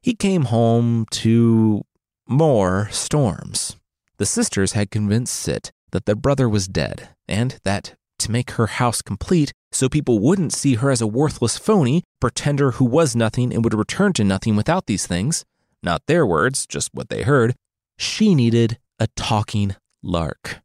[0.00, 1.84] He came home to
[2.26, 3.76] more storms.
[4.18, 8.66] The sisters had convinced Sit that their brother was dead, and that to make her
[8.66, 13.52] house complete so people wouldn't see her as a worthless phony, pretender who was nothing
[13.52, 15.44] and would return to nothing without these things,
[15.82, 17.54] not their words, just what they heard,
[17.98, 20.60] she needed a talking lark.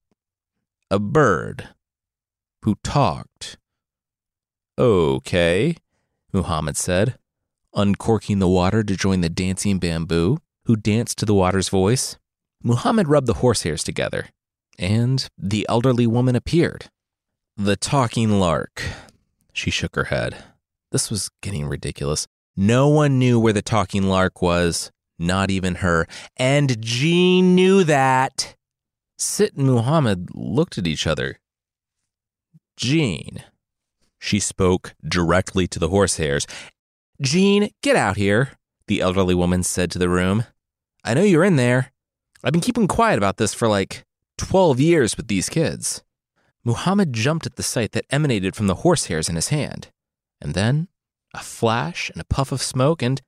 [0.91, 1.69] A bird
[2.63, 3.57] who talked.
[4.77, 5.75] Okay,
[6.33, 7.17] Muhammad said,
[7.73, 12.17] uncorking the water to join the dancing bamboo, who danced to the water's voice.
[12.61, 14.27] Muhammad rubbed the horsehairs together,
[14.77, 16.89] and the elderly woman appeared.
[17.55, 18.83] The talking lark.
[19.53, 20.43] She shook her head.
[20.91, 22.27] This was getting ridiculous.
[22.57, 28.55] No one knew where the talking lark was, not even her, and Jean knew that.
[29.17, 31.39] Sit and Muhammad looked at each other.
[32.75, 33.43] Jean.
[34.19, 36.45] She spoke directly to the horsehairs.
[37.21, 38.51] Jean, get out here,
[38.87, 40.43] the elderly woman said to the room.
[41.07, 41.93] I know you're in there.
[42.43, 44.03] I've been keeping quiet about this for like
[44.39, 46.03] 12 years with these kids.
[46.65, 49.87] Muhammad jumped at the sight that emanated from the horsehairs in his hand.
[50.41, 50.89] And then
[51.33, 53.21] a flash and a puff of smoke, and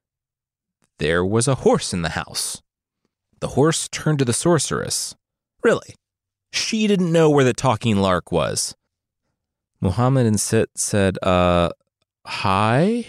[0.98, 2.62] there was a horse in the house.
[3.39, 5.15] The horse turned to the sorceress.
[5.63, 5.96] Really?
[6.52, 8.76] She didn't know where the talking lark was.
[9.80, 11.70] Muhammad and Sit said, Uh,
[12.26, 13.06] hi?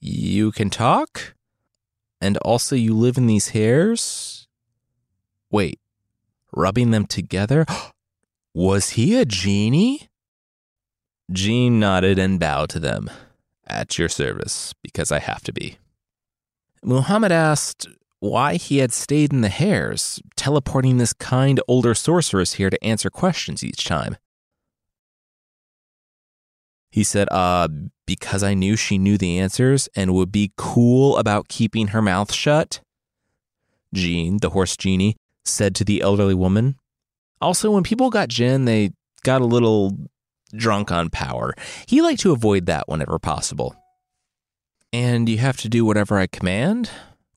[0.00, 1.34] You can talk?
[2.22, 4.46] And also, you live in these hairs?
[5.50, 5.80] Wait,
[6.52, 7.66] rubbing them together?
[8.54, 10.08] Was he a genie?
[11.32, 13.10] Jean nodded and bowed to them.
[13.66, 15.78] At your service, because I have to be.
[16.84, 17.88] Muhammad asked
[18.20, 23.10] why he had stayed in the hairs, teleporting this kind older sorceress here to answer
[23.10, 24.16] questions each time.
[26.92, 27.68] He said, uh,
[28.06, 32.32] because I knew she knew the answers and would be cool about keeping her mouth
[32.32, 32.80] shut.
[33.94, 36.76] Jean, the horse genie, said to the elderly woman.
[37.40, 38.90] Also, when people got Jinn, they
[39.24, 39.96] got a little
[40.54, 41.54] drunk on power.
[41.86, 43.74] He liked to avoid that whenever possible.
[44.92, 46.90] And you have to do whatever I command?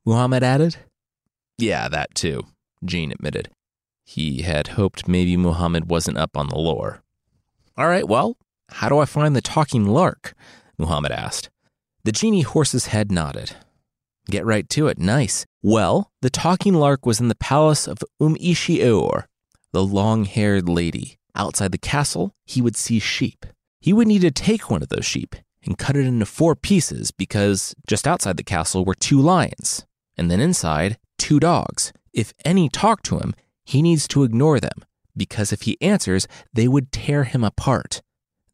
[0.05, 0.75] Muhammad added.
[1.57, 2.43] Yeah, that too,
[2.83, 3.49] Jean admitted.
[4.03, 7.01] He had hoped maybe Muhammad wasn't up on the lore.
[7.77, 8.35] All right, well,
[8.69, 10.33] how do I find the talking lark?
[10.77, 11.49] Muhammad asked.
[12.03, 13.55] The genie horse's head nodded.
[14.29, 15.45] Get right to it, nice.
[15.61, 19.25] Well, the talking lark was in the palace of Um Ishi Eor,
[19.71, 21.17] the long haired lady.
[21.35, 23.45] Outside the castle, he would see sheep.
[23.81, 27.11] He would need to take one of those sheep and cut it into four pieces
[27.11, 29.85] because just outside the castle were two lions,
[30.17, 31.91] and then inside, two dogs.
[32.13, 33.33] If any talk to him,
[33.65, 34.85] he needs to ignore them
[35.17, 38.01] because if he answers, they would tear him apart.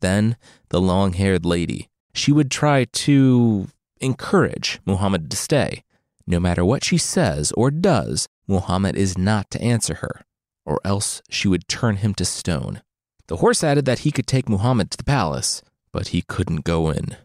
[0.02, 0.36] Then
[0.70, 1.90] the long haired lady.
[2.14, 3.68] She would try to
[4.02, 5.84] encourage Muhammad to stay.
[6.28, 10.26] No matter what she says or does, Muhammad is not to answer her,
[10.66, 12.82] or else she would turn him to stone.
[13.28, 15.62] The horse added that he could take Muhammad to the palace,
[15.94, 17.16] but he couldn't go in.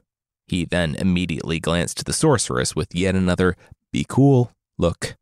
[0.47, 3.57] He then immediately glanced to the sorceress with yet another
[3.93, 5.17] be cool look.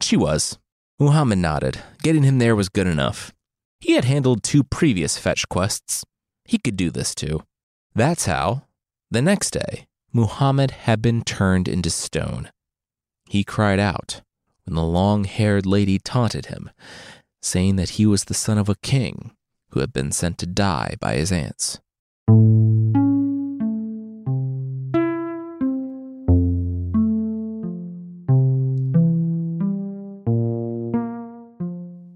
[0.00, 0.58] She was.
[0.98, 1.80] Muhammad nodded.
[2.02, 3.32] Getting him there was good enough.
[3.80, 6.04] He had handled two previous fetch quests.
[6.48, 7.42] He could do this too.
[7.94, 8.62] That's how,
[9.10, 12.50] the next day, Muhammad had been turned into stone.
[13.28, 14.22] He cried out
[14.64, 16.70] when the long haired lady taunted him,
[17.42, 19.32] saying that he was the son of a king
[19.72, 21.80] who had been sent to die by his aunts.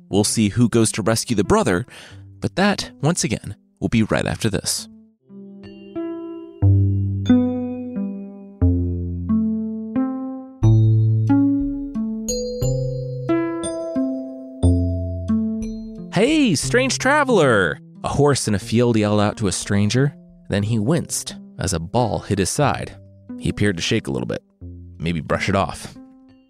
[0.08, 1.84] We'll see who goes to rescue the brother,
[2.40, 4.88] but that, once again, will be right after this.
[16.14, 17.78] Hey, strange traveler!
[18.04, 20.14] A horse in a field yelled out to a stranger.
[20.48, 22.96] Then he winced as a ball hit his side.
[23.38, 24.42] He appeared to shake a little bit,
[24.98, 25.96] maybe brush it off.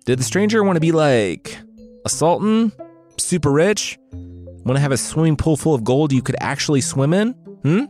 [0.05, 1.57] Did the stranger want to be like
[2.05, 2.73] a sultan?
[3.19, 3.99] Super rich?
[4.65, 7.33] Want to have a swimming pool full of gold you could actually swim in?
[7.63, 7.85] Hmm?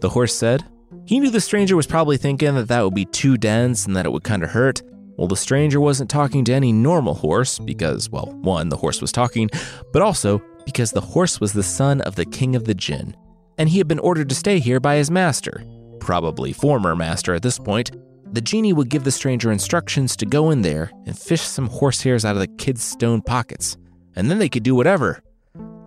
[0.00, 0.64] The horse said.
[1.04, 4.06] He knew the stranger was probably thinking that that would be too dense and that
[4.06, 4.82] it would kind of hurt.
[5.16, 9.10] Well, the stranger wasn't talking to any normal horse because, well, one, the horse was
[9.10, 9.50] talking,
[9.92, 13.16] but also because the horse was the son of the king of the jinn,
[13.58, 15.64] and he had been ordered to stay here by his master,
[15.98, 17.90] probably former master at this point.
[18.32, 22.24] The genie would give the stranger instructions to go in there and fish some horsehairs
[22.24, 23.76] out of the kid's stone pockets,
[24.14, 25.20] and then they could do whatever.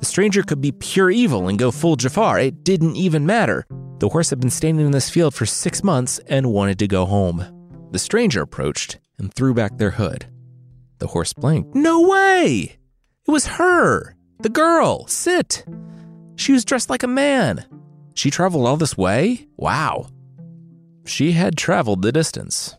[0.02, 2.40] The stranger could be pure evil and go full Jafar.
[2.40, 3.68] It didn't even matter.
[4.00, 7.06] The horse had been standing in this field for six months and wanted to go
[7.06, 7.46] home.
[7.92, 10.26] The stranger approached and threw back their hood.
[10.98, 11.76] The horse blinked.
[11.76, 12.80] No way!
[13.28, 14.16] It was her!
[14.40, 15.06] The girl!
[15.06, 15.66] Sit!
[16.36, 17.64] She was dressed like a man.
[18.16, 19.50] She traveled all this way?
[19.56, 20.08] Wow.
[21.06, 22.76] She had traveled the distance.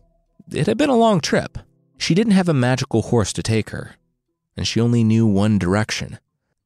[0.51, 1.57] It had been a long trip.
[1.97, 3.95] She didn't have a magical horse to take her,
[4.57, 6.19] and she only knew one direction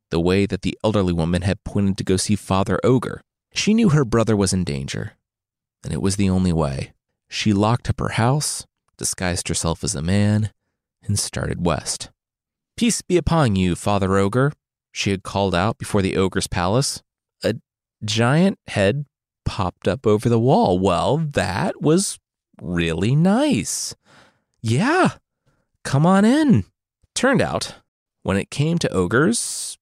[0.10, 3.22] the way that the elderly woman had pointed to go see Father Ogre.
[3.54, 5.14] She knew her brother was in danger,
[5.84, 6.94] and it was the only way.
[7.30, 8.66] She locked up her house,
[8.98, 10.52] disguised herself as a man,
[11.04, 12.10] and started west.
[12.76, 14.54] Peace be upon you, Father Ogre,
[14.92, 17.04] she had called out before the ogre's palace.
[17.44, 17.56] A
[18.04, 19.06] giant head
[19.46, 20.80] popped up over the wall.
[20.80, 22.18] Well, that was
[22.62, 23.96] really nice.
[24.62, 25.10] Yeah,
[25.84, 26.66] come on in.
[27.14, 27.76] Turned out,
[28.24, 29.77] when it came to ogres,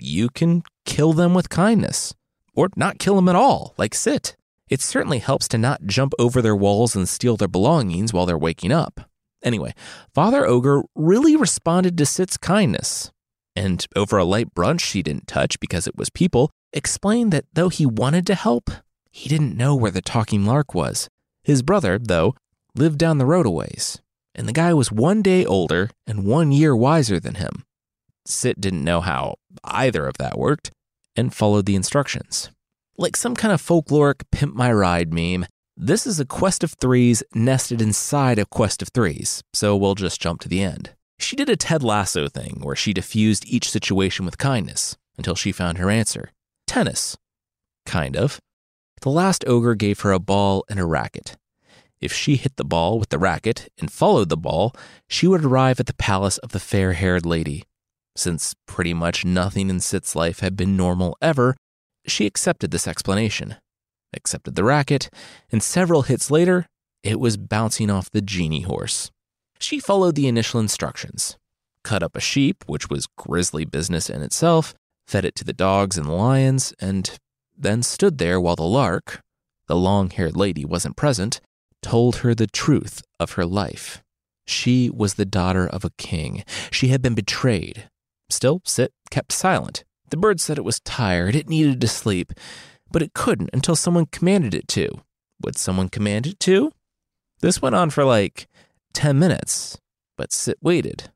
[0.00, 2.14] you can kill them with kindness,
[2.54, 4.36] or not kill them at all, like Sit.
[4.68, 8.36] It certainly helps to not jump over their walls and steal their belongings while they're
[8.36, 9.00] waking up.
[9.42, 9.74] Anyway,
[10.14, 13.12] Father Ogre really responded to Sit's kindness,
[13.54, 17.68] and over a light brunch she didn't touch because it was people, explained that though
[17.68, 18.70] he wanted to help,
[19.10, 21.08] he didn't know where the talking lark was.
[21.42, 22.34] His brother, though,
[22.74, 24.00] lived down the road a ways,
[24.34, 27.64] and the guy was one day older and one year wiser than him.
[28.28, 30.70] Sit didn't know how either of that worked
[31.16, 32.50] and followed the instructions.
[32.98, 37.22] Like some kind of folkloric pimp my ride meme, this is a quest of threes
[37.34, 40.90] nested inside a quest of threes, so we'll just jump to the end.
[41.18, 45.52] She did a Ted Lasso thing where she diffused each situation with kindness until she
[45.52, 46.30] found her answer
[46.66, 47.16] tennis.
[47.86, 48.40] Kind of.
[49.00, 51.36] The last ogre gave her a ball and a racket.
[52.00, 54.74] If she hit the ball with the racket and followed the ball,
[55.08, 57.64] she would arrive at the palace of the fair haired lady.
[58.18, 61.56] Since pretty much nothing in Sit's life had been normal ever,
[62.04, 63.54] she accepted this explanation,
[64.12, 65.08] accepted the racket,
[65.52, 66.66] and several hits later,
[67.04, 69.12] it was bouncing off the genie horse.
[69.60, 71.36] She followed the initial instructions
[71.84, 74.74] cut up a sheep, which was grisly business in itself,
[75.06, 77.18] fed it to the dogs and the lions, and
[77.56, 79.20] then stood there while the lark,
[79.68, 81.40] the long haired lady wasn't present,
[81.82, 84.02] told her the truth of her life.
[84.44, 86.42] She was the daughter of a king.
[86.72, 87.88] She had been betrayed.
[88.30, 89.84] Still, Sit kept silent.
[90.10, 92.32] The bird said it was tired, it needed to sleep,
[92.90, 95.02] but it couldn't until someone commanded it to.
[95.42, 96.72] Would someone command it to?
[97.40, 98.48] This went on for like
[98.94, 99.78] 10 minutes,
[100.16, 101.10] but Sit waited.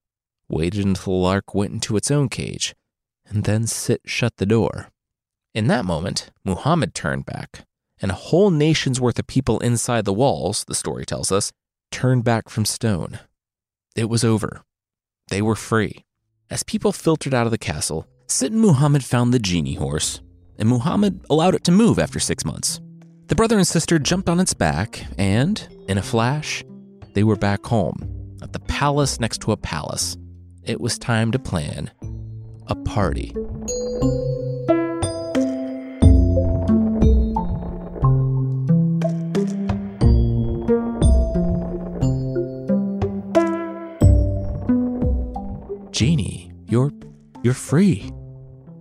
[0.48, 2.74] Waited until the lark went into its own cage,
[3.26, 4.88] and then Sit shut the door.
[5.54, 7.66] In that moment, Muhammad turned back,
[8.00, 11.52] and a whole nation's worth of people inside the walls, the story tells us,
[11.90, 13.18] turned back from stone.
[13.94, 14.62] It was over.
[15.28, 16.04] They were free.
[16.53, 20.20] As people filtered out of the castle, Sit Muhammad found the genie horse,
[20.59, 22.78] and Muhammad allowed it to move after six months.
[23.28, 26.62] The brother and sister jumped on its back, and, in a flash,
[27.14, 30.18] they were back home, at the palace next to a palace.
[30.62, 31.90] It was time to plan
[32.66, 33.32] a party.
[47.53, 48.11] You're free.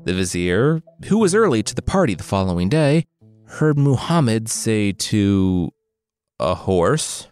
[0.05, 3.05] The vizier, who was early to the party the following day,
[3.47, 5.71] heard Muhammad say to
[6.39, 7.27] a horse,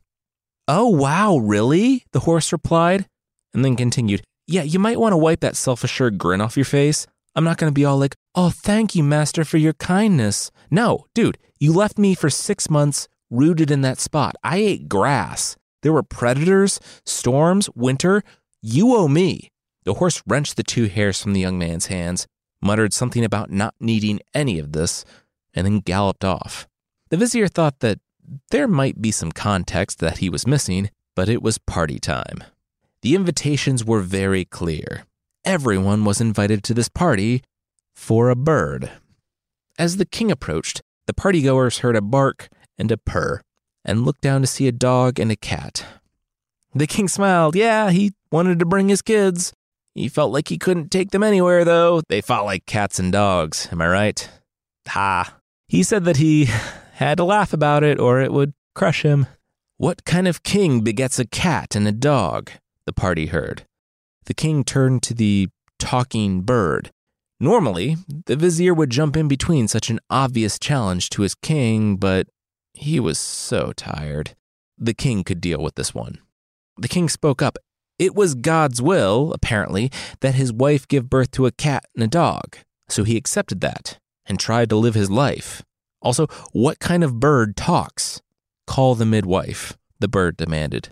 [0.67, 2.03] Oh, wow, really?
[2.11, 3.07] The horse replied,
[3.53, 6.65] and then continued, Yeah, you might want to wipe that self assured grin off your
[6.65, 7.07] face.
[7.35, 10.51] I'm not going to be all like, Oh, thank you, master, for your kindness.
[10.69, 14.35] No, dude, you left me for six months rooted in that spot.
[14.43, 15.55] I ate grass.
[15.83, 18.23] There were predators, storms, winter.
[18.61, 19.49] You owe me.
[19.83, 22.27] The horse wrenched the two hairs from the young man's hands,
[22.61, 25.05] muttered something about not needing any of this,
[25.53, 26.67] and then galloped off.
[27.09, 27.99] The vizier thought that
[28.51, 32.43] there might be some context that he was missing, but it was party time.
[33.01, 35.05] The invitations were very clear.
[35.45, 37.41] Everyone was invited to this party
[37.95, 38.91] for a bird.
[39.77, 43.41] As the king approached, the partygoers heard a bark and a purr,
[43.83, 45.85] and looked down to see a dog and a cat.
[46.75, 47.55] The king smiled.
[47.55, 49.53] Yeah, he wanted to bring his kids.
[49.99, 52.01] He felt like he couldn't take them anywhere, though.
[52.07, 54.29] They fought like cats and dogs, am I right?
[54.87, 55.35] Ha.
[55.67, 56.45] He said that he
[56.93, 59.27] had to laugh about it or it would crush him.
[59.75, 62.49] What kind of king begets a cat and a dog?
[62.85, 63.65] The party heard.
[64.23, 66.91] The king turned to the talking bird.
[67.41, 72.27] Normally, the vizier would jump in between such an obvious challenge to his king, but
[72.73, 74.33] he was so tired.
[74.77, 76.19] The king could deal with this one.
[76.77, 77.57] The king spoke up.
[77.99, 79.91] It was God's will, apparently,
[80.21, 83.99] that his wife give birth to a cat and a dog, so he accepted that
[84.25, 85.61] and tried to live his life.
[86.01, 88.21] Also, what kind of bird talks?
[88.65, 90.89] Call the midwife, the bird demanded.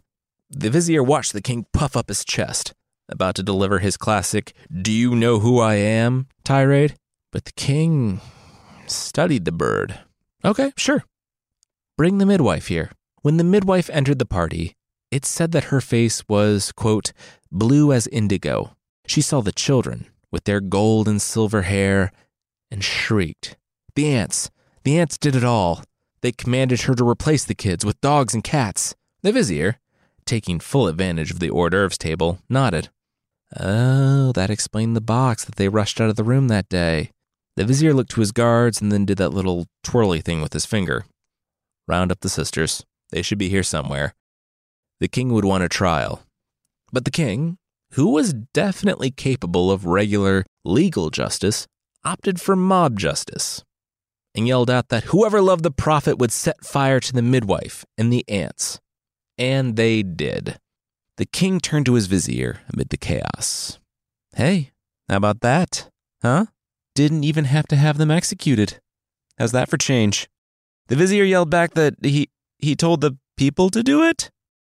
[0.50, 2.74] The vizier watched the king puff up his chest,
[3.08, 6.28] about to deliver his classic, Do you know who I am?
[6.44, 6.96] tirade.
[7.32, 8.22] But the king
[8.86, 10.00] studied the bird.
[10.44, 11.04] Okay, sure.
[11.98, 12.92] Bring the midwife here.
[13.22, 14.77] When the midwife entered the party,
[15.12, 17.14] it said that her face was, quote,
[17.52, 18.76] blue as indigo.
[19.06, 22.12] She saw the children with their gold and silver hair
[22.70, 23.58] and shrieked.
[23.96, 24.50] The ants,
[24.84, 25.84] the ants did it all.
[26.22, 28.96] They commanded her to replace the kids with dogs and cats.
[29.24, 29.80] The vizier,
[30.26, 32.90] taking full advantage of the hors d'oeuvres table, nodded.
[33.58, 37.12] Oh, that explained the box that they rushed out of the room that day.
[37.56, 40.66] The vizier looked to his guards and then did that little twirly thing with his
[40.66, 41.06] finger.
[41.88, 42.86] Round up the sisters.
[43.12, 44.14] They should be here somewhere.
[45.00, 46.24] The king would want a trial.
[46.92, 47.58] But the king,
[47.92, 51.68] who was definitely capable of regular legal justice,
[52.04, 53.64] opted for mob justice
[54.38, 58.14] and yelled out that whoever loved the prophet would set fire to the midwife and
[58.14, 58.80] the ants.
[59.38, 60.60] And they did.
[61.18, 63.80] The king turned to his vizier amid the chaos.
[64.36, 64.72] Hey,
[65.10, 65.90] how about that?
[66.22, 66.46] Huh?
[66.94, 68.80] Didn't even have to have them executed.
[69.40, 70.30] How's that for change?
[70.88, 72.30] The vizier yelled back that he
[72.60, 74.30] he told the people to do it?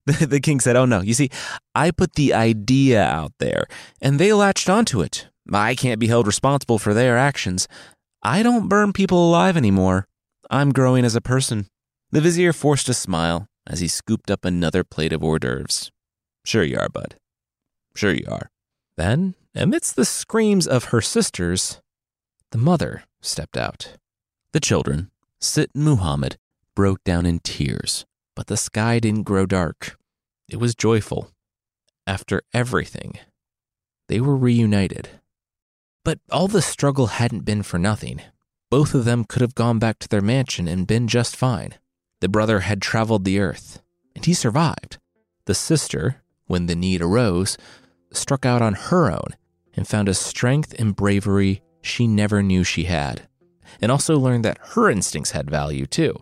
[0.21, 1.31] the king said, Oh no, you see,
[1.75, 3.67] I put the idea out there
[4.01, 5.29] and they latched onto it.
[5.53, 7.69] I can't be held responsible for their actions.
[8.23, 10.07] I don't burn people alive anymore.
[10.51, 11.67] I'm growing as a person.
[12.11, 15.91] The vizier forced a smile as he scooped up another plate of hors d'oeuvres.
[16.45, 17.17] Sure you are, bud.
[17.95, 18.51] Sure you are.
[18.97, 21.81] Then, amidst the screams of her sisters,
[22.51, 23.97] the mother stepped out.
[24.53, 26.39] The children, Sit and Muhammad,
[26.75, 29.98] broke down in tears, but the sky didn't grow dark.
[30.49, 31.31] It was joyful.
[32.07, 33.19] After everything,
[34.09, 35.11] they were reunited.
[36.05, 38.23] But all the struggle hadn't been for nothing.
[38.71, 41.75] Both of them could have gone back to their mansion and been just fine.
[42.21, 43.83] The brother had traveled the earth,
[44.17, 44.99] and he survived.
[45.45, 47.59] The sister, when the need arose,
[48.11, 49.37] struck out on her own
[49.75, 53.29] and found a strength and bravery she never knew she had,
[53.83, 56.15] and also learned that her instincts had value too.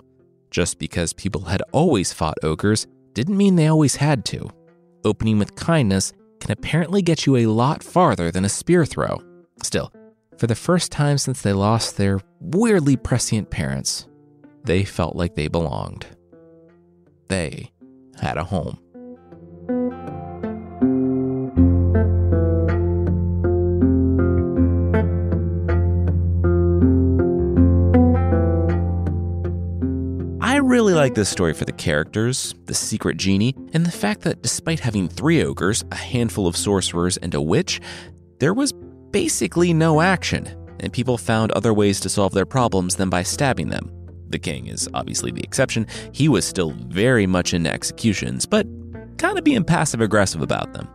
[0.51, 4.47] Just because people had always fought ogres didn't mean they always had to.
[5.03, 9.23] Opening with kindness can apparently get you a lot farther than a spear throw.
[9.63, 9.91] Still,
[10.37, 14.07] for the first time since they lost their weirdly prescient parents,
[14.65, 16.05] they felt like they belonged.
[17.29, 17.73] They
[18.21, 18.79] had a home.
[30.77, 34.79] Really like this story for the characters, the secret genie, and the fact that despite
[34.79, 37.81] having three ogres, a handful of sorcerers, and a witch,
[38.41, 38.75] there was
[39.11, 40.47] basically no action,
[40.81, 43.91] and people found other ways to solve their problems than by stabbing them.
[44.29, 45.87] The king is obviously the exception.
[46.13, 48.67] He was still very much into executions, but
[49.17, 50.87] kind of being passive aggressive about them.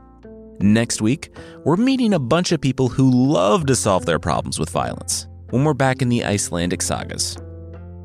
[0.60, 4.70] Next week, we're meeting a bunch of people who love to solve their problems with
[4.70, 7.36] violence when we're back in the Icelandic sagas.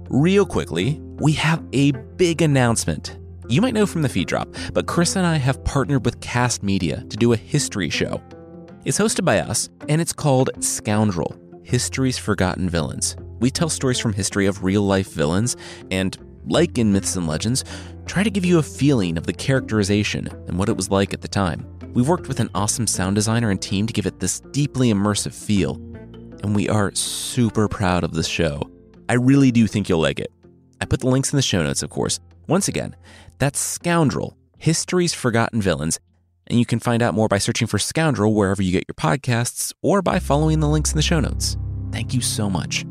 [0.09, 3.19] Real quickly, we have a big announcement.
[3.49, 6.63] You might know from the feed drop, but Chris and I have partnered with Kast
[6.63, 8.21] Media to do a history show.
[8.85, 13.17] It's hosted by us, and it's called Scoundrel History's Forgotten Villains.
[13.41, 15.57] We tell stories from history of real life villains,
[15.91, 17.65] and like in Myths and Legends,
[18.05, 21.23] try to give you a feeling of the characterization and what it was like at
[21.23, 21.67] the time.
[21.95, 25.35] We've worked with an awesome sound designer and team to give it this deeply immersive
[25.35, 25.77] feel,
[26.43, 28.71] and we are super proud of this show.
[29.09, 30.31] I really do think you'll like it.
[30.81, 32.21] I put the links in the show notes, of course.
[32.47, 32.95] Once again,
[33.39, 35.99] that's Scoundrel History's Forgotten Villains.
[36.47, 39.73] And you can find out more by searching for Scoundrel wherever you get your podcasts
[39.83, 41.57] or by following the links in the show notes.
[41.91, 42.85] Thank you so much.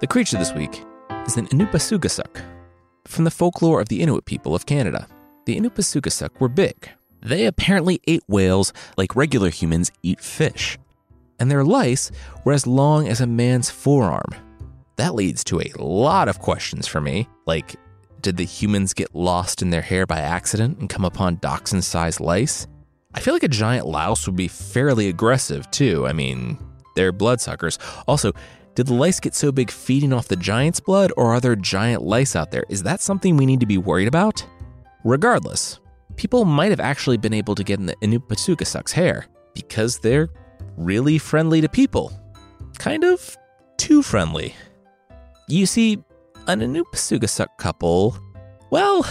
[0.00, 0.82] The creature this week
[1.26, 2.42] is an Inupasugasuk.
[3.06, 5.06] From the folklore of the Inuit people of Canada,
[5.44, 6.88] the Inupasugasuk were big.
[7.22, 10.78] They apparently ate whales like regular humans eat fish
[11.40, 12.12] and their lice
[12.44, 14.34] were as long as a man's forearm.
[14.96, 17.76] That leads to a lot of questions for me, like
[18.20, 22.20] did the humans get lost in their hair by accident and come upon dachshund sized
[22.20, 22.66] lice?
[23.14, 26.06] I feel like a giant louse would be fairly aggressive too.
[26.06, 26.58] I mean,
[26.94, 27.78] they're bloodsuckers.
[28.06, 28.32] Also,
[28.74, 32.02] did the lice get so big feeding off the giant's blood, or are there giant
[32.02, 32.64] lice out there?
[32.68, 34.46] Is that something we need to be worried about?
[35.02, 35.80] Regardless,
[36.16, 40.28] people might have actually been able to get in the Inupasugasuk's hair because they're
[40.80, 42.12] really friendly to people.
[42.78, 43.36] Kind of
[43.76, 44.54] too friendly.
[45.48, 46.02] You see,
[46.46, 48.16] an Inupasugasuk couple,
[48.70, 49.06] well,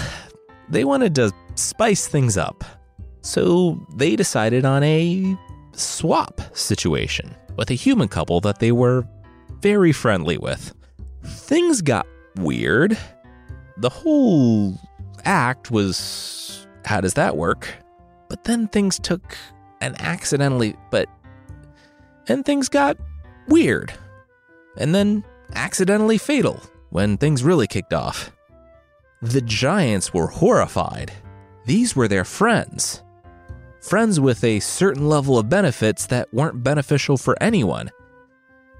[0.69, 2.63] they wanted to spice things up.
[3.21, 5.37] So they decided on a
[5.73, 9.05] swap situation with a human couple that they were
[9.61, 10.73] very friendly with.
[11.23, 12.07] Things got
[12.37, 12.97] weird.
[13.77, 14.79] The whole
[15.25, 17.67] act was how does that work?
[18.29, 19.37] But then things took
[19.81, 21.09] an accidentally, but
[22.29, 22.97] and things got
[23.47, 23.93] weird.
[24.77, 25.23] And then
[25.55, 28.31] accidentally fatal when things really kicked off.
[29.21, 31.11] The giants were horrified.
[31.65, 33.03] These were their friends.
[33.81, 37.89] Friends with a certain level of benefits that weren't beneficial for anyone.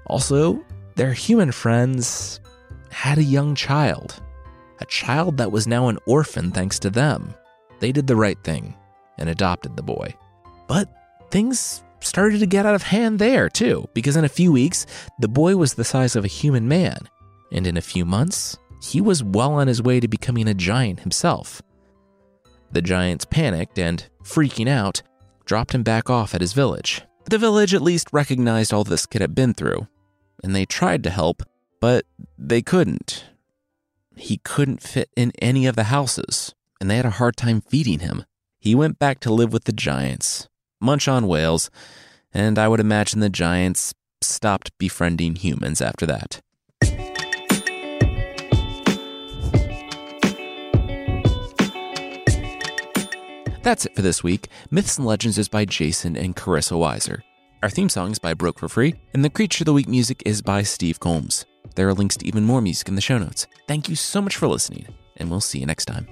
[0.06, 0.64] Also,
[0.96, 2.40] their human friends
[2.90, 4.20] had a young child.
[4.80, 7.34] A child that was now an orphan thanks to them.
[7.80, 8.74] They did the right thing
[9.18, 10.14] and adopted the boy.
[10.66, 10.88] But
[11.30, 14.86] things started to get out of hand there, too, because in a few weeks,
[15.18, 16.98] the boy was the size of a human man,
[17.52, 21.00] and in a few months, he was well on his way to becoming a giant
[21.00, 21.62] himself.
[22.72, 25.02] The giants panicked and, freaking out,
[25.44, 27.02] dropped him back off at his village.
[27.26, 29.88] The village at least recognized all this kid had been through,
[30.42, 31.42] and they tried to help,
[31.80, 32.06] but
[32.38, 33.24] they couldn't.
[34.16, 38.00] He couldn't fit in any of the houses, and they had a hard time feeding
[38.00, 38.24] him.
[38.58, 40.48] He went back to live with the giants,
[40.80, 41.70] munch on whales,
[42.32, 46.40] and I would imagine the giants stopped befriending humans after that.
[53.62, 54.48] That's it for this week.
[54.70, 57.20] Myths and Legends is by Jason and Carissa Weiser.
[57.62, 60.22] Our theme song is by Broke for Free, and the Creature of the Week music
[60.24, 61.44] is by Steve Combs.
[61.74, 63.46] There are links to even more music in the show notes.
[63.68, 64.86] Thank you so much for listening,
[65.18, 66.08] and we'll see you next time.